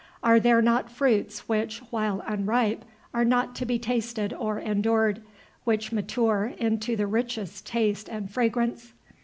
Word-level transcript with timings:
Are 0.23 0.39
there 0.39 0.63
not 0.63 0.89
fruits, 0.89 1.47
which, 1.47 1.77
while 1.91 2.23
unripe, 2.25 2.85
are 3.13 3.23
not 3.23 3.53
to 3.57 3.67
be 3.67 3.77
tasted 3.77 4.33
or 4.33 4.57
endured, 4.57 5.21
which 5.63 5.91
mature 5.91 6.55
into 6.57 6.95
the 6.95 7.05
richest 7.05 7.67
taste 7.67 8.09
and 8.09 8.27
fragrance? 8.27 8.93